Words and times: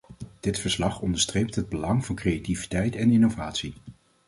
Dit 0.39 0.59
verslag 0.59 1.01
onderstreept 1.01 1.55
het 1.55 1.69
belang 1.69 2.05
van 2.05 2.15
creativiteit 2.15 2.95
en 2.95 3.11
innovatie. 3.11 3.73